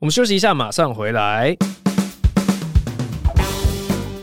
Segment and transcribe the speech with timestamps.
[0.00, 1.54] 我们休息一下，马上回来。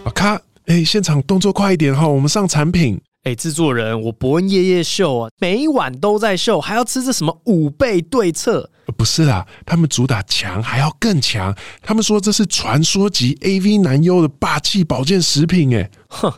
[0.04, 0.34] 啊咔！
[0.66, 3.00] 哎、欸，现场动作快一点哈，我们上产品。
[3.26, 8.72] 哎、欸，制作人，我伯恩夜夜秀啊，每一晚都在秀，还要吃这什么五倍对策？
[8.98, 15.78] 不是啦，他们主打强还要更强，他们说这是传说级 AV 男优的霸气保健食品。
[15.78, 16.34] 哎，哼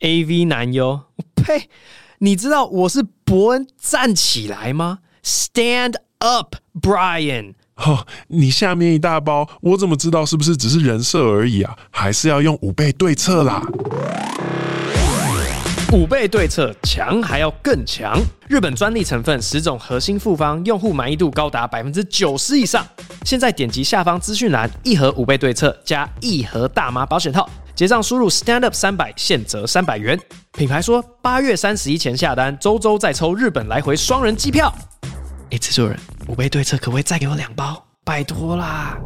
[0.00, 1.00] ，AV 男优，
[1.36, 1.70] 呸！
[2.18, 7.54] 你知道我是伯恩站起来吗？Stand up, Brian。
[7.76, 11.76] 哦，你下面一大包，我怎么知道是不是只是人设而已啊？
[11.90, 13.60] 还是要用五倍对策啦！
[15.92, 18.20] 五倍对策，强还要更强。
[18.48, 22.84] 日本专利成分十种核心复方，用户满意度高达百分之九十以上。
[23.24, 30.18] 现在点击下方资讯栏，一盒五倍对策加一盒大麻保险套，结账输入 stand up 三百，现折三百元。
[30.56, 34.72] 品牌说八月三十一前下单，周周再抽日本来回双人机票。
[35.54, 37.86] 哎，制作人，五倍对策可不可以再给我两包？
[38.02, 38.98] 拜托啦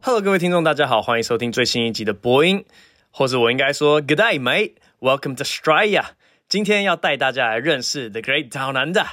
[0.00, 2.64] ！Hello，各位听众，大家好，欢迎收听最新一集的播音，
[3.10, 6.04] 或者我应该说 Good day, mate，Welcome to Australia。
[6.48, 9.06] 今天要带大家来认识 The Great Down Under。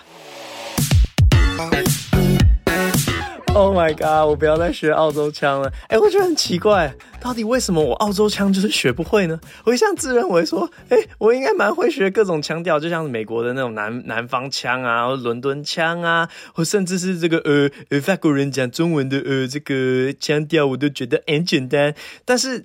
[3.55, 4.30] Oh my god！
[4.30, 5.72] 我不要再学澳洲腔了。
[5.88, 9.39] 哎，我觉得很奇怪，到底为什么我澳洲腔就是学不会呢？
[9.66, 21.94] 我一向自认为说，哎，我应该蛮会学各种腔调，就像美国的那种南南方腔啊，或伦敦腔啊，或甚至是这个呃呃法国人讲中文的呃这个腔调，我都觉得很简单。
[22.23, 22.64] 但是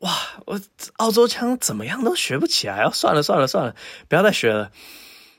[0.00, 0.10] 哇，
[0.46, 0.60] 我
[0.96, 2.90] 澳洲腔怎么样都学不起来啊！
[2.92, 3.74] 算了算了算了，
[4.08, 4.70] 不要再学了。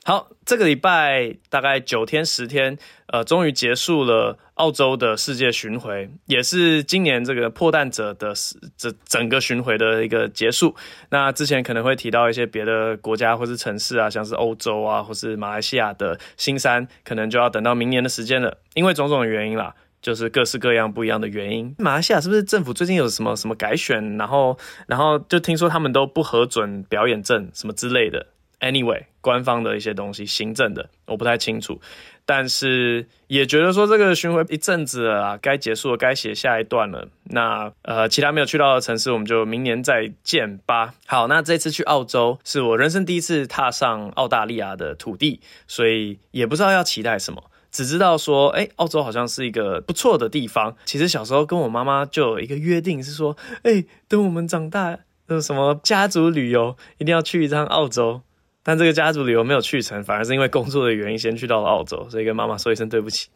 [0.06, 8.32] 好，这个礼拜大概九天十天，呃，终于结束了澳洲的世界巡回，也是今年这个破蛋者的
[8.76, 10.76] 这整个巡回的一个结束。
[11.10, 21.74] 那之前可能会提到一些别的国家或是城市啊，像是欧洲啊，或是马来西亚的新山，可能就要等到明年的时间了，因为种种原因啦，就是各式各样不一样的原因。
[21.78, 28.28] 马来西亚是不是政府最近有什么什么改选，然后然后就听说他们都不核准表演证什么之类的。
[28.60, 31.78] Anyway，官方的一些东西，行政的我不太清楚，
[32.24, 37.06] 但是也觉得说这个巡回一阵子了啊，该结束了，该写下一段了。
[37.24, 40.94] 那呃，其他没有去到的城市，我们就明年再见吧。
[41.06, 50.74] 好，那这次去澳洲是我人生第一次踏上澳大利亚的土地，所以也不知道要期待什么，只知道说，哎，澳洲好像是一个不错的地方。
[50.86, 58.22] 其实小时候跟我妈妈就有一个约定，是说，哎，等我们长大，那什么家族旅游一定要去一趟澳洲。
[58.68, 63.28] 但这个家族旅游没有去成，反而是因为工作的原因先去到了澳洲，所以跟妈妈说一声对不起。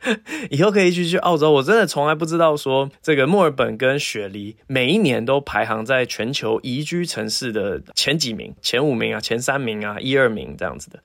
[0.48, 1.52] 以后可以一起去澳洲。
[1.52, 11.00] 我真的从来不知道说这个墨尔本跟雪梨每一年都排行在全球宜居城市的前几名，前五名啊，前三名啊，一二名这样子的。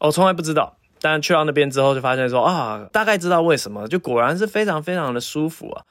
[0.00, 5.84] 我从来不知道，但去到那边之后就发现说啊，大概知道为什么，就果然是非常非常的舒服啊。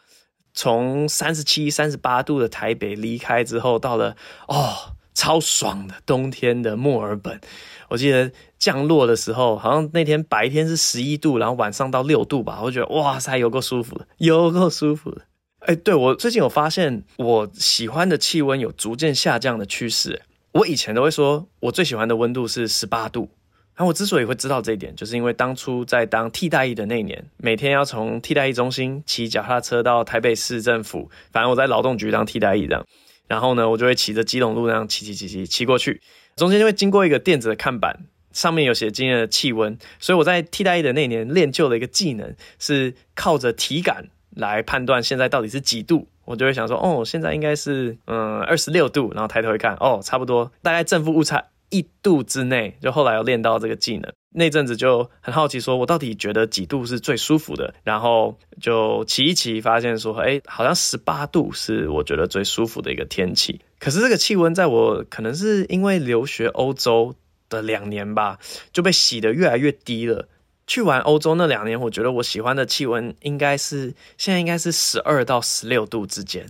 [0.53, 4.15] 从三十七、三十八度的台北离开之后，到了
[4.47, 4.93] 哦。
[5.19, 7.41] 超爽的冬天的墨尔本，
[7.89, 15.23] 我记得降落的时候，好像那天白天是十一度，然后晚上到六度吧，我觉得哇塞，有够舒服的，有够舒服的。
[15.59, 20.21] 哎，对，我最近有发现，我喜欢的气温有逐渐下降的趋势。
[20.53, 23.29] 我以前都会说，我最喜欢的温度是十八度。
[23.75, 32.85] 然后我之所以会知道这一点，就是因为当初在当替代役的那一年，每天要从替代役中心骑脚踏车到台北市政府，反正我在劳动局当替代役这样。
[33.29, 36.01] 然后呢，我就会骑着基隆路那样骑骑骑骑骑过去，
[36.35, 39.77] 中间就会经过一个电子的看板，上面有写今天的气温。
[39.99, 46.07] 所以我在替代役的那年练就了一个技能，是靠着体感来判断现在到底是几度。
[46.25, 52.77] 我就会想说，哦，现在应该是嗯二十六度，然后抬头一看，哦，差不多，大概正负误差一度之内。
[52.81, 54.11] 就后来有练到这个技能。
[54.31, 57.73] 那阵子就很好奇，说我到底觉得几度是最舒服的？
[57.83, 63.59] 然后就骑一骑，发现说，哎，好像十八度是我觉得最舒服的一个天气。
[63.79, 67.15] 可是这个气温，在我可能是因为留学欧洲
[67.49, 68.37] 的两年吧，
[68.71, 70.27] 就被洗得越来越低了。
[70.67, 76.45] 去完欧洲那两年，我觉得我喜欢的气温应该是现在应该是十二到十六度之间。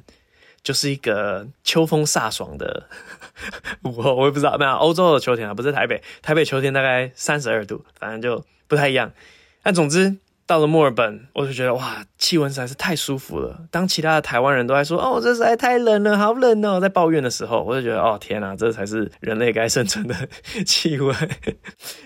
[0.70, 2.84] 就是一个秋风飒爽的，
[3.82, 9.12] 我我也不知道，没有欧洲的秋天啊，不是台北，台北秋天大概三十二度，反正就不太一样。
[9.64, 13.62] 但总之到了墨尔本，我就觉得哇，气温实在是太舒服了。
[13.72, 20.16] 当其他的台湾人都在说哦，这实在太冷了，好冷哦，在抱怨的时候，我就觉得哦，天哪，这才是人类该生存的
[20.68, 21.16] 气温。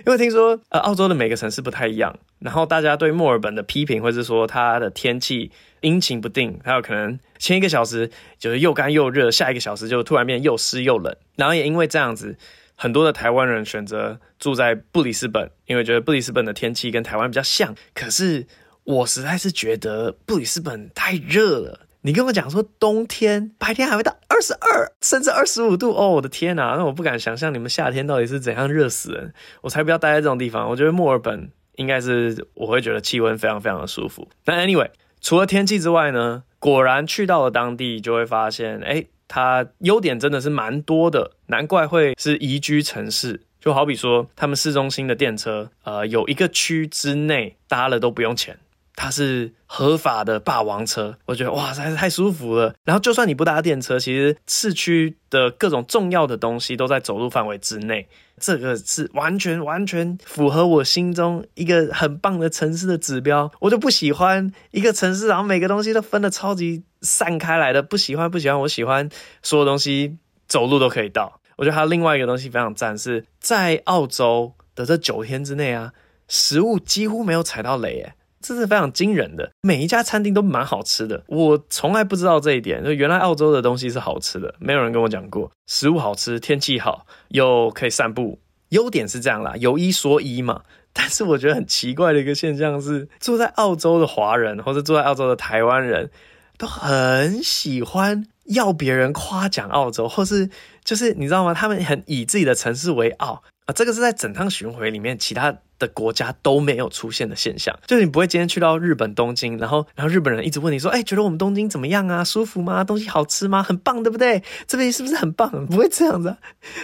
[0.06, 5.51] 因为听说呃，澳洲的每个城市不太一样，然后大家对墨尔本的批评，或是说它的天气。
[5.83, 8.10] 阴晴不定，还有可能前一个小时
[8.40, 11.13] 就是又干又热，下一个小时就突然变又湿又冷。
[11.36, 12.38] 然后也因为这样子，
[12.74, 17.75] 很多的台湾人选择住在布里斯本，因为觉得布里斯本的天气跟台湾比较像。
[17.94, 18.48] 可是
[18.86, 21.81] 我实在是觉得布里斯本太热了。
[22.04, 26.75] 你跟我讲说冬天白天还会到二十二甚至二十五度哦，我的天哪！
[26.78, 29.34] 那我不敢想象你们夏天到底是怎样热死人。
[29.60, 30.69] 我才不要待在这种地方。
[30.69, 34.30] 我觉得墨尔本应该是我会觉得气温非常非常的舒服。
[34.46, 34.89] 那 anyway，
[35.24, 43.40] 除了天气之外呢，果然去到了当地就会发现，哎，它优点真的是蛮多的，难怪会是宜居城市。
[43.58, 48.60] 就好比说，他们市中心的电车，呃，有一个区之内搭了都不用钱。
[48.95, 52.74] 它是合法的霸王车，我觉得哇，实在是太舒服了。
[52.84, 58.07] 然后就算你不搭电车，其实市区的各种重要的东西都在走路范围之内。
[58.40, 63.51] 这个是完全完全符合我心中一个很棒的城市的指标。
[63.60, 68.60] 我就不喜欢一个城市，然后每个东西都分的超级散开来的，不喜欢不喜欢。
[68.62, 69.10] 我喜欢
[69.42, 70.18] 所有东西
[70.48, 71.39] 走路都可以到。
[71.56, 75.94] 我觉得还有另外一个东西非常赞，是在澳洲的这九天之内啊，
[76.28, 78.13] 食物几乎没有踩到雷，诶。
[78.44, 81.24] 这是非常惊人的，每一家餐厅都蛮好吃的。
[81.28, 85.50] 我从来不知道这一点，就原来澳洲的东西是好吃的，没有人跟我讲过。
[85.66, 88.38] 食物好吃，天气好，又可以散步，
[88.69, 90.62] 优点是这样啦，有一说一嘛。
[90.92, 96.12] 但是我觉得很奇怪的一个现象是，住在澳洲的华人或者住在澳洲的台湾人
[96.57, 100.50] 都很喜欢要别人夸奖澳洲，或是
[100.84, 101.54] 就是你知道吗？
[101.54, 103.42] 他们很以自己的城市为傲。
[103.66, 105.56] 啊，这个是在整趟巡回里面其他
[105.86, 112.24] 的国家都没有出现的现象，就是你不会今天去到日本东京，然后然后日本人一直问你说，哎，觉得我们东京怎么样啊？
[112.24, 112.84] 舒服吗？
[112.84, 113.62] 东西好吃吗？
[113.62, 114.42] 很棒，对不对？
[114.66, 115.66] 这边是不是很棒？
[115.68, 116.38] 不会这样子。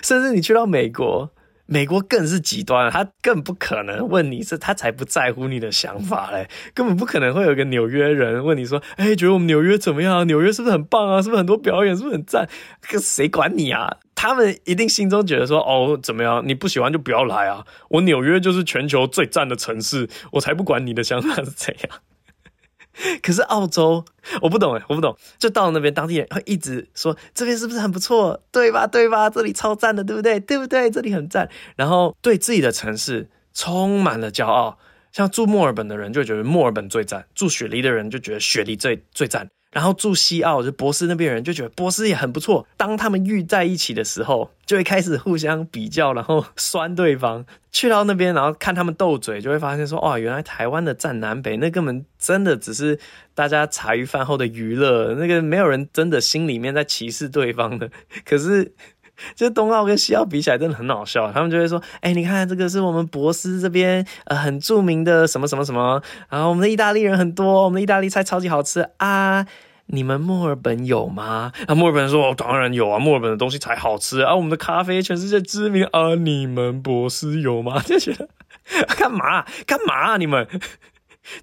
[0.04, 1.30] 甚至你去到美国，
[1.70, 10.26] 美国更是极端了，他更不可能问你是，他才不在乎你的想法嘞，根本不可能会有个纽约人问你说，哎，觉得我们纽约怎么样？
[10.26, 11.22] 纽约是不是很棒啊？
[11.22, 11.96] 是不是很多表演？
[11.96, 12.50] 是不是很赞？
[12.82, 13.98] 可谁管你啊？
[14.16, 16.44] 他们一定心中觉得说，哦，怎么样？
[16.46, 17.64] 你不喜欢就不要来啊！
[17.90, 22.00] 我纽约就是全球最赞的城市，我才不管你的想法是怎样。
[23.24, 24.04] 可是澳洲，
[24.42, 25.16] 我不懂诶，我不懂。
[25.38, 28.42] 就到了那边，当地人会一直说，这边是不是很不错？
[28.52, 28.86] 对吧？
[28.86, 29.30] 对吧？
[29.30, 30.40] 这里超赞的，对不对？
[30.40, 30.90] 对不对？
[30.92, 31.50] 这里很赞。
[31.76, 34.78] 然后对自己的城市充满了骄傲。
[35.12, 39.50] 像住墨尔本的人就觉得墨尔本最赞，住雪梨的人就觉得雪梨最最赞。
[39.72, 42.68] 然后住西澳，就博斯那边人就觉得博斯也很不错。
[42.76, 47.46] 当他们遇在一起的时候，就会开始互相比较，然后酸对方。
[47.72, 53.00] 去到那边，然后看他们斗嘴，就会发现说，哇，原来台湾的站南北，那根本真的只是
[53.36, 57.90] 大家茶余饭后的娱乐，那个没有人真的心里面在歧视对方的。
[58.26, 58.74] 可是。
[59.36, 61.32] 就东澳跟西澳比起来，真的很好笑。
[61.32, 69.46] 他们就会说：“哎、你看这个是我们博斯这边呃很著名的什么什么什么，然后我们的意大利人很多，我们的意大利菜超级好吃啊。
[69.88, 71.52] 你们墨尔本有吗？
[71.66, 74.36] 啊，墨尔本人说：当然有啊，墨尔本的东西才好吃啊。
[74.36, 76.14] 我们的咖啡全世界知名啊。
[76.16, 77.82] 你们博斯有吗？
[77.86, 78.30] 就觉得
[78.98, 80.18] 干嘛干嘛？
[80.18, 80.48] 你们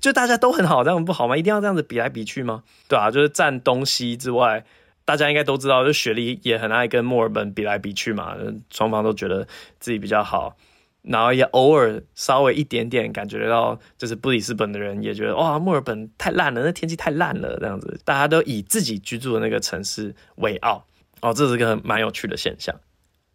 [0.00, 1.36] 就大家都很好，这样不好吗？
[1.36, 2.62] 一定要这样子比来比去吗？
[2.88, 4.64] 对啊，就是占东西之外。”
[5.06, 8.36] 大家应该都知道，就雪梨也很爱跟墨尔本比来比去嘛，
[8.70, 9.46] 双方都觉得
[9.78, 10.56] 自己比较好，
[11.02, 20.84] 然后也偶尔稍微一点点感觉到，就是布里斯本的人也觉得哇，墨尔本太烂了，那天气太烂了，这样子，大家都以自己居住的那个城市为傲，
[21.20, 22.74] 哦，这是个蛮有趣的现象。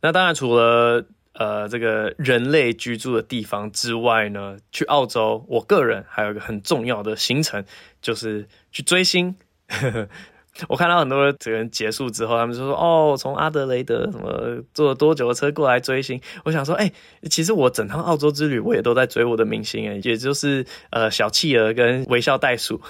[0.01, 7.63] 那当然，除了呃这个人类居住的地方之外呢，去澳洲，我个人还有一个很重要的行程，
[8.01, 9.37] 就是去追星。
[10.67, 16.91] 我看到很多人结束之后，他们就说：“哦，从阿德雷德什么坐了多久的车过来追星？”我想说：“哎、
[17.29, 22.81] 其实我整趟澳洲之旅，我也都在追我的明星哎，也就是呃小企鹅跟微笑袋鼠，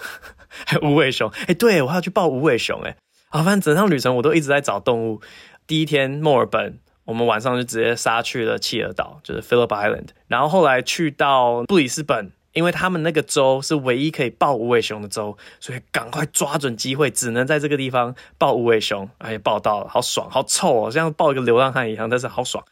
[0.65, 1.31] 还 有无尾熊。
[1.47, 2.95] 哎、对，我还要去抱无尾熊哎。
[3.29, 5.21] 啊，反正整趟旅程我都一直在找动物。
[5.65, 10.07] 第一天墨尔本，我们晚上就直接杀去了企鹅岛，就是 Phillip Island。
[10.27, 12.31] 然后后来去到布里斯本。
[12.53, 19.09] 因为他们那个州是唯一可以抱无尾熊的州，所以赶快抓准机会，只能在这个地方抱无尾熊。
[19.19, 22.63] 哎，抱到了，好爽，好臭哦，像抱一个流浪汉一样，但是好爽。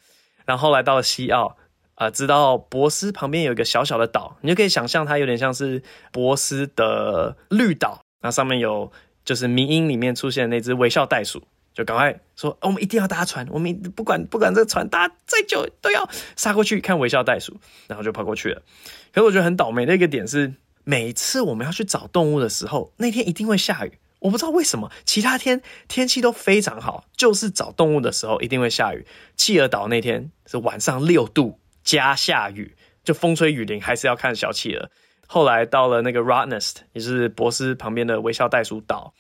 [0.46, 1.56] 然后来到了西澳，
[1.96, 5.82] 啊、知道博斯旁边有一个小小的岛，你就可以想象它有点像是
[6.12, 8.92] 博斯的绿岛，那上面有
[9.24, 11.44] 就是迷因里面出现的那只微笑袋鼠。
[11.72, 17.56] 就赶快说，我们一定要搭船，我们不管不管这个船搭再久都要杀过去看微笑袋鼠，
[17.88, 18.62] 然后就跑过去了。
[19.14, 24.00] 可是我觉得很倒霉的一个点是，每次我们要去找动物的时候，那天一定会下雨。
[24.20, 29.06] 我不知道为什么，其他天天气都非常好，就是找动物的时候一定会下雨。
[29.38, 34.90] 企鹅岛那天是晚上六度加下雨，就风吹雨淋，还是要看小企鹅。
[35.26, 39.14] 后来到了那个 Rottnest，也是博斯旁边的微笑袋鼠岛，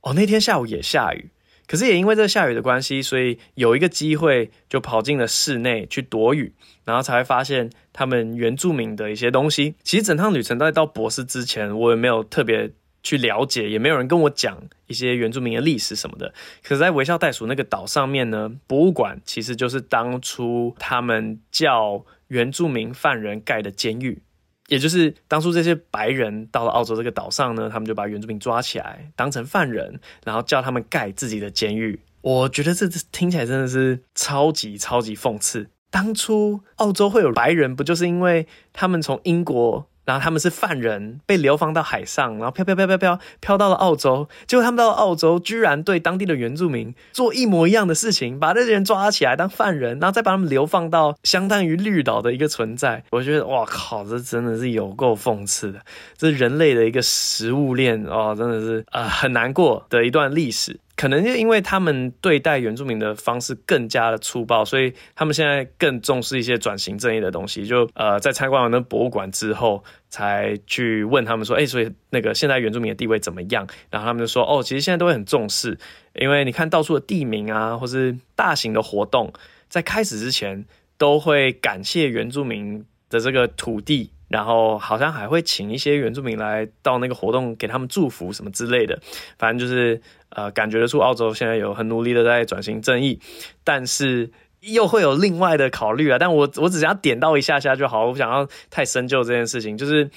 [0.00, 1.30] 哦，那天下午也下雨。
[1.66, 6.52] 可是也因为这个下雨的关系，所以有一个机会就跑进了室内去躲雨，
[6.84, 9.74] 然后才会发现他们原住民的一些东西。
[9.82, 12.70] 其实整趟旅程在到博斯之前，我也没有特别
[13.02, 16.32] 去了解，也没有人跟我讲一些原住民的历史什么的。
[16.62, 24.22] 可是，在微笑袋鼠那个岛上面呢，博物馆其实就是当初他们叫原住民犯人盖的监狱。
[24.68, 32.00] 也就是当初这些白人到了澳洲这个岛上呢，他们就把原住民抓起来当成犯人，然后叫他们盖自己的监狱。
[32.22, 35.68] 我觉得这听起来真的是超级超级讽刺。
[35.90, 39.88] 当初澳洲会有白人，不就是因为他们从英国？
[40.06, 44.26] 然后他们是犯人，被流放到海上，然后飘飘飘飘飘飘到了澳洲。
[44.46, 53.04] 结果他们到了澳洲，居然对当地的原住民做一模一样的事情，把这些人抓起来当犯人，然后再把他们流放到相当于绿岛的一个存在。
[53.10, 55.80] 我觉得哇靠，这真的是有够讽刺的，
[56.16, 60.78] 这是人类的一个食物链哦，真的是啊、很难过的一段历史。
[60.96, 67.66] 可能就因为他们对待原住民的方式更加的粗暴，所以他们现在更重视一些转型正义的东西。
[67.66, 75.78] 就呃，在参观完那博物馆之后，才去问他们说：“哎，所以那个现在原住民的地位怎么样？”然后他们就说：“哦，其实现在都会很重视，
[76.14, 79.30] 因为你看到处的地名啊，或是大型的活动，
[79.68, 80.64] 在开始之前
[80.96, 88.98] 都会感谢原住民的这个土地。”然后好像还会请一些原住民来到那个活动，给他们祝福什么之类的。
[89.38, 93.20] 反正就是呃，感觉得出澳洲现在有很努力的在转型正义，
[93.62, 94.30] 但是
[94.60, 96.18] 又会有另外的考虑啊。
[96.18, 99.76] 但我我只想要点到一下下就好，我不想要太深究这件事情。
[99.78, 100.10] 就是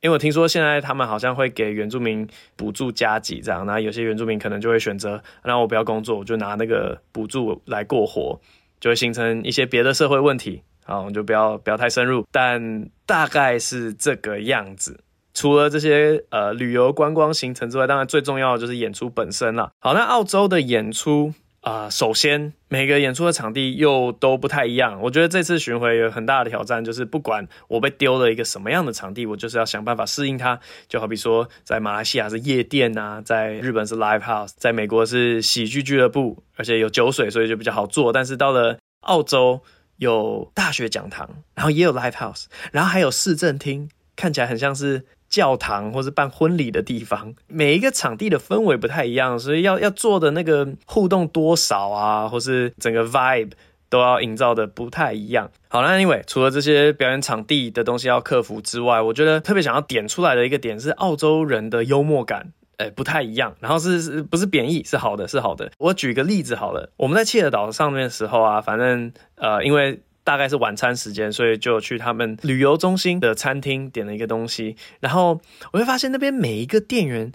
[0.00, 8.40] 因为我听说现在他们好像会给原住民补助加给这样，那有些原住民可能就会选择，那我不要工作，我就拿那个补助来过活，
[8.80, 10.62] 就会形成一些别的社会问题。
[10.84, 15.00] 好，我们就不要不要太深入，但大概是这个样子。
[15.32, 19.72] 除了这些呃旅游观光行程之外，当然最重要的就是演出本身了。
[19.80, 25.00] 好，那澳洲的演出啊、首先每个演出的场地又都不太一样。
[25.00, 30.60] 我觉得这次巡回有很大的挑战，就是不管我被丢了一个什么样的场地，我就是要想办法适应它。
[30.88, 38.12] 就好比说，在马来西亚是夜店啊，在日本是 live house，在美国是喜剧俱乐部，而且有酒水，所以就比较好做。
[38.12, 39.62] 但是到了澳洲，
[39.96, 47.34] 有大学讲堂，然后也有 live house，然后还有市政厅，看起来很像是教堂或是办婚礼的地方。
[47.46, 53.52] 每一个场地的氛围不太一样，所以要要做的那个互动多少啊，或是整个 vibe
[53.88, 55.50] 都要营造的不太一样。
[55.68, 62.52] 好，了 anyway，除了这些表演场地的东西要克服之外，我觉得特别想要点出来的一个点是澳洲人的幽默感。
[62.78, 64.82] 诶，不太一样，然后是是不是贬义？
[64.84, 65.70] 是好的，是好的。
[65.78, 75.40] 我举个例子好了，我们在切尔岛上面的时候啊，反正呃，因为大概是晚餐时间，所以就去他们旅游中心的餐厅点了一个东西，然后
[75.72, 77.30] 我会发现那边每一个店员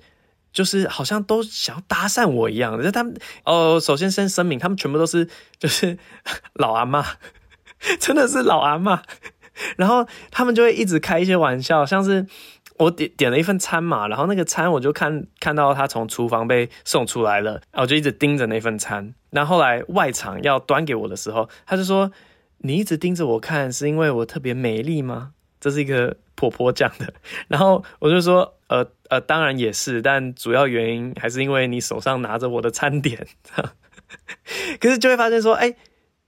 [0.51, 3.15] 就是好像都想要搭讪我一样，就他们
[3.46, 5.98] 哦，首先先声明，他们全部都是就是
[6.55, 7.05] 老阿妈，
[8.00, 9.03] 真的是老阿妈，
[9.77, 12.25] 然后他们就会一直开一些玩笑，像是。
[12.79, 19.13] 我点点了一份餐嘛，然后那个餐我就看看到他从厨房被送出来了，然后我就一直盯着那份餐。
[19.31, 22.09] 然后后来外场要端给我的时候，他就说
[22.59, 27.13] ：“你一直盯着我看，是因为我特别美丽吗？”这是一个婆婆讲的。
[27.50, 33.27] 然后我就说：“呃呃，当然也是，但主要原因还是因为你手上拿着我的餐点。
[34.79, 35.75] ”可是就会发现说：“哎，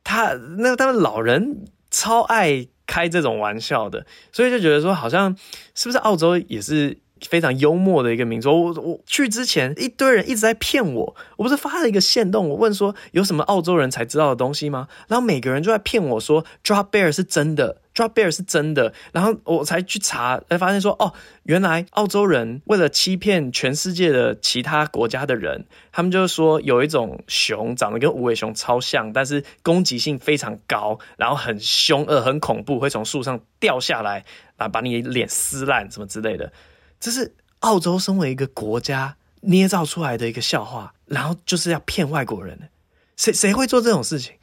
[0.04, 5.34] 他那他们老人超爱。”开这种玩笑的，所以就觉得说，好像
[5.74, 8.52] 是不是澳洲也是非常幽默的一个民族？
[8.52, 14.90] 我我去之前，一堆人一直在骗我，我不是发了一个线动，我问说有什么澳洲人才知道的东西吗？
[15.08, 17.78] 然后每个人就在骗我说，Drop Bear 是真的。
[18.02, 34.26] Drop Bear 是真的，然后我才去查，才发现说，哦，原来澳洲人为了欺骗全世界的其他国家的人，他们就是说有一种熊长得跟无尾熊超像，但是攻击性非常高，然后很凶恶、很恐怖，会从树上掉下来，
[34.58, 36.52] 啊，把你脸撕烂什么之类的。
[37.00, 42.70] 这是澳洲身为一个国家捏造出来的一个笑话，然后就是要骗外国人，
[43.16, 44.34] 谁谁会做这种事情？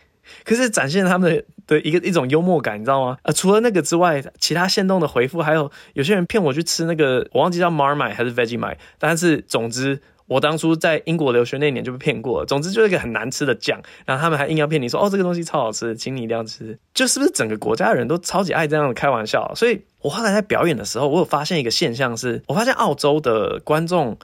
[0.44, 3.18] 可是展现他们的的一个一种幽默感，你知道吗？
[3.22, 12.46] 呃，除了那个之外，其他线动的回复还有有些人骗我去吃那个，我忘记叫 Marmit 还是 Vegemite，但是总之我当初在英国留学那年就被骗过了。
[12.46, 16.78] 总之就是一个很难吃的酱，然后他们还硬要骗你说，哦，这个东西超好吃，请你一定要吃。
[16.92, 19.54] 就是不是整个国家的人都超级爱这样的开玩笑？
[19.54, 24.18] 所以我后来在表演的时候，我有发现一个现象是，我发现澳洲的观众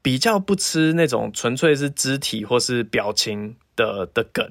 [0.00, 4.50] 比较不吃那种纯粹是肢体或是表情的的梗。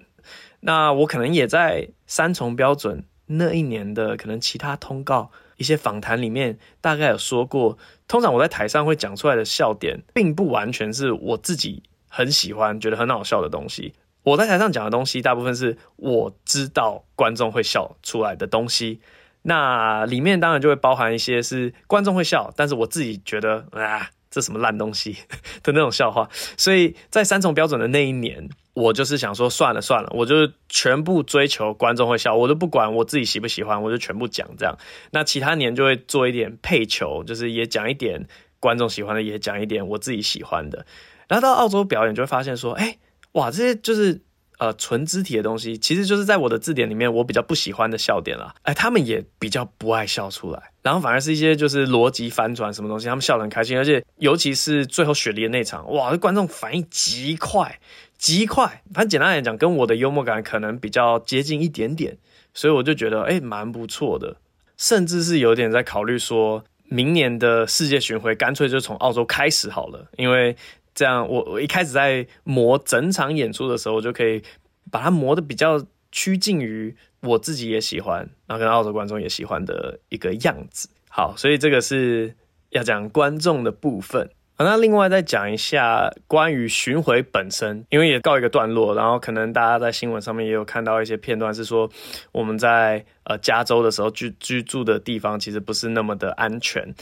[0.62, 13.94] 那我可能也在三重标准那一年的可能其他通告一些访谈里面，大概有说过，通常我在台上会讲出来的笑点，并不完全是我自己很喜欢、觉得很好笑的东西。
[14.24, 19.00] 我在台上讲的东西，大部分是我知道观众会笑出来的东西。
[19.44, 25.18] 那里面当然就会包含一些是观众会笑，但是我自己觉得啊，这什么烂东西
[25.64, 26.30] 的那种笑话。
[26.58, 34.78] 所以在三重标准的那一年，我就是想说算了算了，我就全部追求观众会笑，我都不管我自己喜不喜欢，我就全部讲这样。
[35.12, 38.28] 那其他年就会做一点配球，就是也讲一点
[38.60, 40.86] 观众喜欢的，也讲一点我自己喜欢的。
[41.28, 42.98] 然后到澳洲表演就会发现说，哎，
[43.34, 44.22] 哇，这些就是。
[44.60, 48.54] 呃，纯肢体的东西，其实就是在我的字典里面，我比较不喜欢的笑点啦。
[48.64, 57.80] 哎，他们也比较不爱笑出来，然后反而是一些就是逻辑反转什么东西，他们笑得很开心，而且尤其是最后雪梨的那场，哇，观众反应极快，
[58.18, 58.82] 极快。
[58.94, 62.18] 反正简单来讲，跟我的幽默感可能比较接近一点点，
[62.54, 64.38] 所以我就觉得哎，蛮不错的，
[64.78, 70.56] 甚至是有点在考虑说，明年的世界巡回干脆就从澳洲开始好了，因为。
[70.96, 74.44] 这样，我我一开始在磨整场演出的时候，我就可以
[74.92, 75.82] 把它磨得比较
[76.12, 80.90] 趋近于我自己也喜欢，然后跟澳洲观众也喜欢的一个样子。
[81.10, 82.36] 好，所以这个是
[82.70, 84.30] 要讲观众的部分。
[84.56, 91.90] 好，那另外再讲一下关于巡回本身，因为也告一个段落，然后可能大家在新闻上面也有看到一些片段，是说
[92.32, 96.94] 我们在呃加州的时候居居住的地方其实不是那么的安全。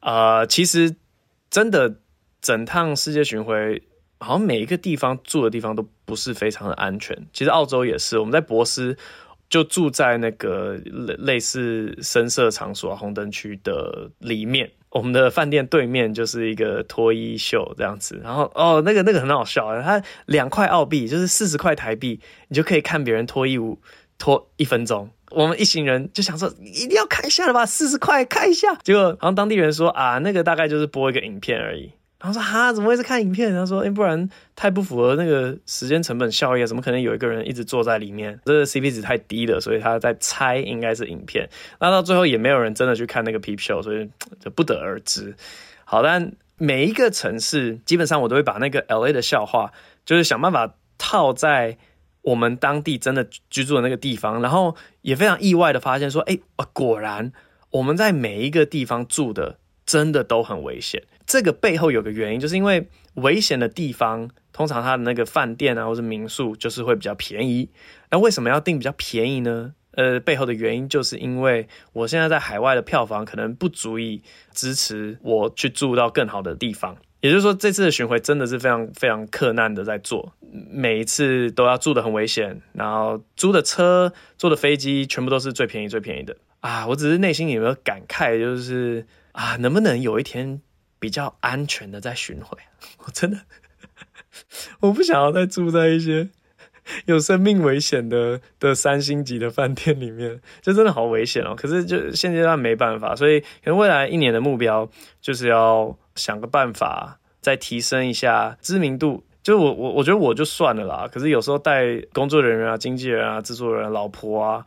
[0.00, 0.94] 呃，其实
[1.50, 1.96] 真的。
[2.42, 3.82] 整趟世界巡回，
[4.18, 7.14] 好像每一个地方住的地方都不是非常的安全。
[7.34, 8.96] 其实澳洲也是，我们在博斯
[9.50, 14.70] 就住在那个类类似深色场所、红灯区的里面。
[14.90, 18.20] 我们的饭店对面就是一个脱衣秀这样子。
[18.24, 23.78] 然后哦，那个那个很好笑啊，它两块澳币就是四十块台币，你就可以看别人脱衣舞
[24.18, 25.10] 脱一分钟。
[25.30, 28.74] 我们一行人就想说，一定要看一下了吧，四十块看一下。
[28.82, 31.92] 结果好像当地人说啊，那个大概就是播一个影片而已。
[32.20, 33.50] 然后说哈，怎么会是看影片？
[33.50, 38.38] 他说，哎，不然太不符合那个时间成本效益，怎么可能有一个人一直坐在里面？
[38.44, 41.48] 这个 CP 值太低了，所以他在猜应该是影片。
[41.80, 45.34] 那到最后也没有人真的去看那个 P P show 所以就不得而知。
[45.86, 49.72] 好，但每一个城市基本上我都会把那个 LA 的笑话，
[50.04, 51.78] 就是想办法套在
[52.20, 56.38] 我们当地真的居住的那个地方，然后也非常意外的发现说，哎，
[56.74, 57.32] 果然
[57.70, 61.02] 我们在每一个地方住的真的都很危险。
[61.30, 67.70] 这个背后有个原因，就是因为危险的地方，通常它的那个饭店啊，或是民宿，就是会比较便宜。
[68.10, 69.74] 那为什么要订比较便宜呢？
[69.92, 76.96] 呃，背后的原因就是因为我现在在海外的票房可能不足以支持我去住到更好的地方。
[77.20, 80.32] 也就是说，这次的巡回真的是非常非常克难的在做，
[80.72, 86.88] 每一次都要住得很危险，然后租的车、坐的飞机，全部都是最便宜最便宜的啊！
[86.88, 90.60] 我只是内心有没有感慨，就是啊，能不能有一天？
[91.00, 92.56] 比较安全的在巡回，
[93.04, 93.40] 我真的
[94.78, 96.28] 我不想要再住在一些
[97.06, 101.54] 有生命危险的的三星级的饭店里面，就真的好危险哦。
[101.56, 104.88] 可是就现阶段没办法，所以可能未来一年的目标
[105.20, 109.24] 就是要想个办法再提升一下知名度。
[109.42, 114.66] 就我我我觉得我就算了啦，可是有时候带工作人员啊、经纪人啊、制作人、老婆啊，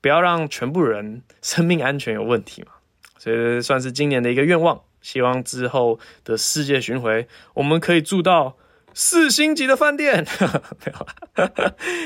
[0.00, 2.72] 不要让全部人生命安全有问题嘛。
[3.16, 4.82] 所以算是今年的一个愿望。
[5.10, 8.58] 希望之后的世界巡回，我们可以住到
[8.92, 10.26] 四星级的饭店，
[10.84, 11.50] 没有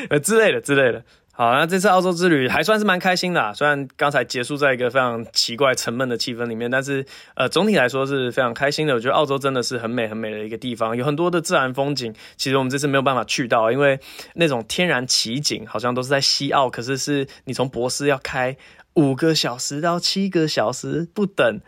[0.08, 1.02] 呃之类的之类的。
[1.32, 8.94] 好，那这次澳洲之旅还算是蛮开心的啊，虽然刚才结束在一个非常奇怪沉闷的气氛里面，但是呃总体来说是非常开心的。
[8.94, 12.14] 我觉得澳洲真的是很美很美的一个地方，有很多的自然风景。
[12.36, 13.98] 其实我们这次没有办法去到，因为
[14.34, 18.56] 那种天然奇景好像都是在西澳，可是是你从博斯要开
[18.94, 21.60] 五个小时到七个小时不等。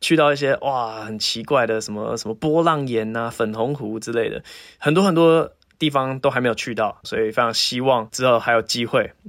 [0.00, 4.42] 去到一些哇很奇怪的什么什么波浪岩啊、粉红湖之类的，
[4.78, 9.12] 很多很多地方都还没有去到，所以非常希望之后还有机会。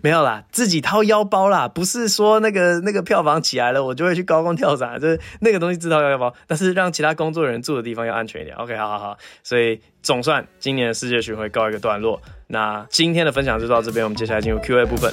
[0.00, 8.56] 没有啦，自己掏腰包啦，不是说那个那个票房起来了，我就会去高空跳伞，就是那个东西自掏腰包，但是让其他工作人员住的地方要安全一点。
[8.56, 12.20] OK，好好好，所以总算今年的世界巡回告一个段落。
[12.46, 15.12] 那今天的分享就到这边，我们接下来进入 Q&A 部分。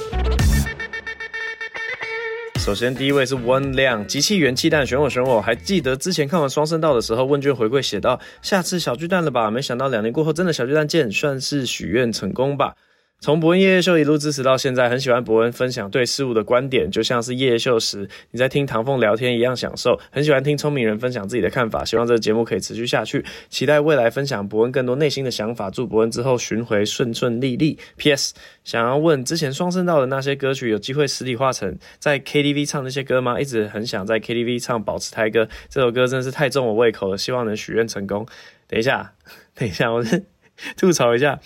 [2.60, 5.40] 首先，第一位是温亮，集气元气弹，选我选我。
[5.40, 9.50] 还记得之前看完双声道的时候，问卷回馈写到下次小巨蛋了吧？
[9.50, 12.74] 没想到两年过后，真的小巨蛋见，算是许愿成功吧。
[13.22, 20.00] 从博恩夜夜秀一路支持到现在，很喜欢博恩分享对事物的观点，就像是夜夜秀时你在听唐凤聊天一样享受。
[20.10, 23.22] 很喜欢听聪明人分享自己的看法，希望这个节目可以持续下去。
[23.50, 25.68] 期待未来分享博恩更多内心的想法。
[25.70, 27.78] 祝博恩之后巡回顺顺利利。
[27.98, 28.32] P.S.
[28.64, 33.38] 想要问之前双声道的那些歌曲，有机会实体化成在 KTV 唱那些歌吗？
[33.38, 38.26] 一直很想在 KTV 唱《保持胎歌》这首歌，真的是太重我胃口了，希望能许愿成功。
[38.66, 39.12] 等一下，
[39.54, 40.02] 等一下，我
[40.76, 41.38] 吐槽一下，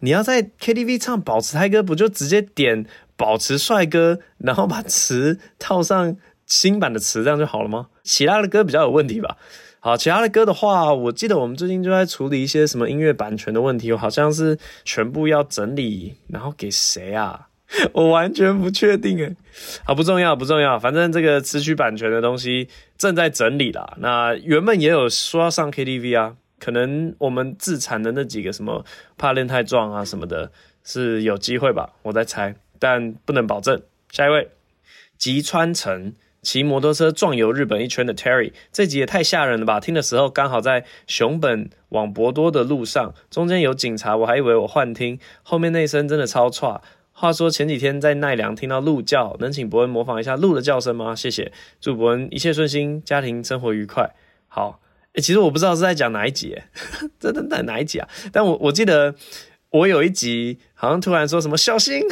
[0.00, 7.88] 你要在 KTV 唱保持嗨歌，不就直接点保持帅哥，然后把词套上新版的词，这样就好了吗？
[8.02, 9.36] 其他的歌比较有问题吧。
[9.80, 17.46] 好，其他的歌的话，我记得我们最近就在处理一些什么音乐版权的问题，好像是全部要整理，然后给谁啊？
[17.92, 19.36] 我完全不确定诶。
[19.84, 23.94] 好，不重要，不重要，反正这个词曲版权的东西正在整理啦。
[23.98, 28.84] 那原本也有说要上 KTV 啊，可能我们自产的那几个什么
[29.16, 30.50] 怕练太壮啊什么的，
[30.84, 31.94] 是有机会吧？
[32.02, 33.80] 我在猜，但不能保证。
[34.10, 34.50] 下一位，
[35.16, 39.80] 吉川城骑摩托车撞游日本一圈的 Terry，这集也太吓人了吧！
[39.80, 46.80] 听的时候刚好在熊本往博多的路上，中间有警察，我还以为我幻听，后面那声真的超差。
[47.12, 51.16] 话说前几天在奈良听到鹿叫，能请博恩模仿一下鹿的叫声吗？
[51.16, 54.14] 谢谢，祝博恩一切顺心，家庭生活愉快。
[54.46, 54.80] 好，
[55.20, 56.56] 其实我不知道是在讲哪一集，
[57.18, 58.08] 真的在哪一集啊？
[58.32, 59.14] 但我我记得
[59.70, 62.02] 我有一集好像突然说什么小心，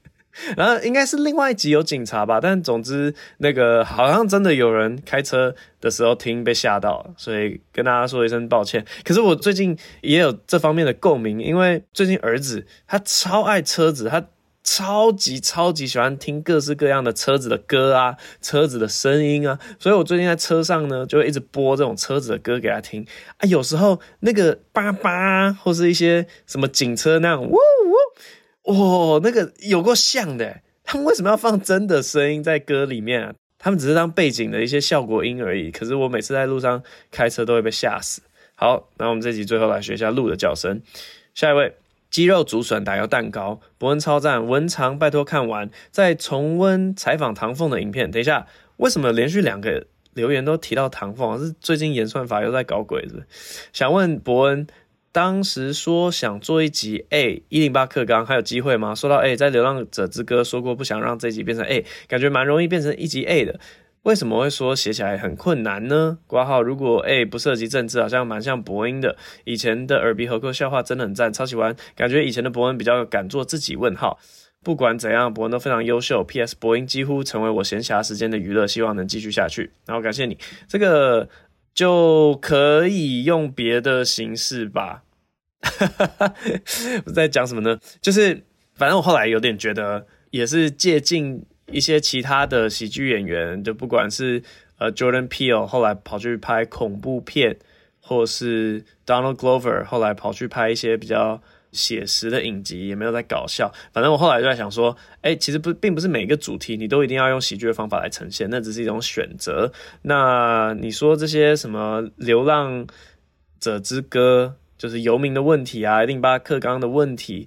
[0.56, 2.40] 然后应该是另外一集有警察吧。
[2.40, 8.84] 但总之那个好像真的有人开车的时候听被吓到，所以跟大家说一声抱歉。
[9.04, 14.24] 可是我最近也有这方面的共鸣，因为最近儿子他超爱车子，他。
[14.70, 23.06] 超级超级喜欢听各式各样的车子的歌啊，车子的声音啊，所以我最近在车上呢，就会一直播这种车子的歌给他听
[23.38, 23.48] 啊。
[23.48, 27.56] 有时候那个叭叭，或是一些什么警车那样，呜
[28.64, 30.60] 呜，哇，那个有够像的。
[30.84, 33.34] 他们为什么要放真的声音在歌里面啊？
[33.58, 35.70] 他们只是当背景的一些效果音而已。
[35.70, 38.20] 可是我每次在路上开车都会被吓死。
[38.54, 40.82] 好，那我们这集最后来学一下鹿的叫声。
[41.32, 41.74] 下一位。
[42.10, 48.10] 鸡肉竹笋打油蛋糕，伯恩超赞，文长拜托看完再重温采访唐凤的影片。
[48.10, 48.46] 等一下，
[48.78, 51.38] 为什么连续两个留言都提到唐凤？
[51.38, 53.26] 是最近演算法又在搞鬼是不是？
[53.72, 54.66] 想问伯恩，
[55.12, 58.94] 当时说想做一集 A 一零八课纲，还有机会吗？
[58.94, 63.60] 说到 A，在《流浪者之歌》说过不想让这集变成 A，感觉蛮容易变成一集 A 的。
[64.08, 66.16] 为什么会说写起来很困难呢？
[66.26, 69.18] 括号如果 A 不涉及政治，好像蛮像博恩的。
[69.44, 71.76] 以前的耳鼻喉科笑话真的很赞，超喜欢。
[71.94, 73.76] 感觉以前的博恩比较敢做自己。
[73.76, 74.18] 问号。
[74.64, 76.24] 不管怎样，博恩都非常优秀。
[76.24, 76.56] P.S.
[76.58, 79.72] 博恩几乎成为我闲暇时间的娱乐，希望能继续下去。
[79.84, 81.28] 然后感谢你，这个
[81.74, 85.02] 就可以用别的形式吧。
[87.04, 87.78] 我 在讲什么呢？
[88.00, 88.42] 就是
[88.74, 91.44] 反正我后来有点觉得，也是借镜。
[91.70, 94.42] 一些其他的喜剧演员，就不管是
[94.78, 97.58] 呃 Jordan Peele 后来跑去拍恐怖片，
[98.00, 103.70] 或是 Donald Glover 后来跑去拍一些比较写实的影集，也没有在搞笑。
[103.92, 109.70] 反正我后来就在想说，哎、其实不并不是每个主题你都一定要用喜剧的方法来呈现，那只是一种选择。
[110.02, 112.86] 那你说这些什么流浪
[113.60, 117.46] 者之歌，就是游民的问题啊，一零八课纲的问题，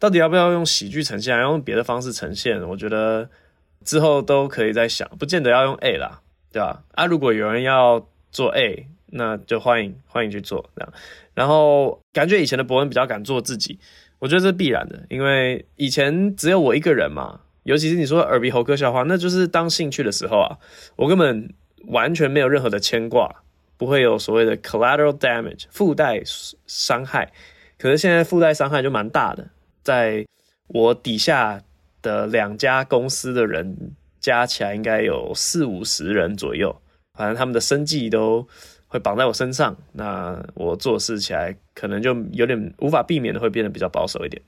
[0.00, 2.60] 到底要不要用喜剧呈现，还用别的方式呈现？
[2.68, 3.30] 我觉得。
[3.84, 6.20] 之后都可以再想，不见得要用 A 啦，
[6.52, 6.82] 对吧？
[6.94, 10.92] 啊，如果有人要做 A，那就欢迎欢迎去做这样。
[11.34, 13.78] 然后感觉以前的博恩比较敢做自己，
[14.18, 17.40] 我觉得这是必然的，因为以前只有我一个人嘛。
[17.64, 20.58] 尤其是你说耳鼻喉科笑话，那就是当兴趣的时候啊，
[20.96, 21.54] 我根本
[21.86, 23.42] 完全没有任何的牵挂，
[23.76, 26.20] 不会有所谓的 collateral damage 附带
[26.66, 27.32] 伤害。
[27.78, 29.48] 可是现在附带伤害就蛮大的，
[29.82, 30.26] 在
[30.66, 31.62] 我底下。
[32.02, 36.82] 的两家公司的人加起来应该有四五十人左右，
[37.14, 38.46] 反正他们的生计都
[38.86, 44.42] 会绑在我身上，那我做事起来可能就有点无法避免的会变得比较保守一点。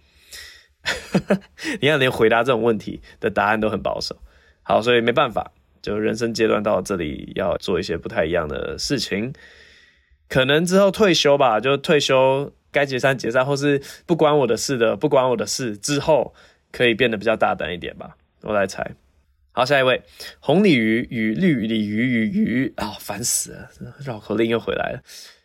[1.81, 4.17] 你看，连回答这种问题的答案都很保守。
[4.63, 9.33] 好，所以没办法，就人生阶段到这里要做一些不太一样的事情，
[10.29, 16.35] 可能之后退休吧，就退休该解散解散，或是不关我的事的不关我的事之后。
[16.75, 18.85] 可以变得比较大胆一点吧，我来猜。
[19.53, 20.03] 好，下一位，
[20.41, 23.71] 红鲤鱼与绿鲤鱼与鱼啊，烦死了，
[24.05, 25.01] 绕口令又回来了。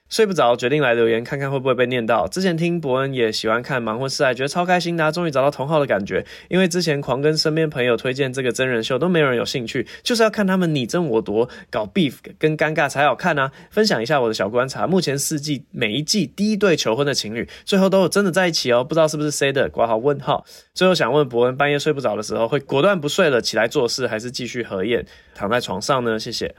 [0.09, 2.27] 睡不着，决定来留言看看会不会被念到。
[2.27, 6.25] 之前听伯恩也喜欢看《盲婚试爱》，觉得超开心的，终于找到同好的感觉。
[6.47, 13.51] 因为之前狂跟身边朋友推荐这个真人秀，都没有人有兴趣，就是要看他们你争我夺、搞 beef 跟尴尬才好看啊！
[13.69, 19.69] 分享一下我的小观察，目前四季每一季第一对求婚的情侣，最后都有真的在一起哦，不知道是不是 C 的？
[19.69, 20.43] 挂号问号。
[20.73, 26.17] 最后想问伯恩，半夜睡不着的时候，会果断不睡了起来做事，还是继续合眼躺在床上呢？
[26.19, 26.55] 谢谢。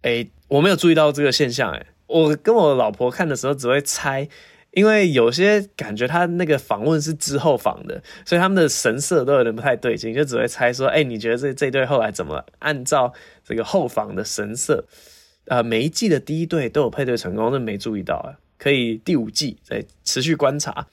[0.00, 1.86] 哎，我没有注意到这个现象，哎。
[2.12, 4.28] 我跟我老婆看的时候只会猜，
[4.72, 13.12] 因为有些感觉他那个访问是之后访的，所以他们的神色都有点不太对劲，就只会猜说，哎，你觉得这这对后来怎么按照
[13.44, 14.84] 这个后访的神色，
[15.46, 18.38] 呃，每一季的第一对都有配对成功，那没注意到啊。
[18.58, 20.86] 可以第五季再持续观察。